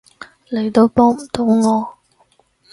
[0.49, 1.97] 你都幫唔到我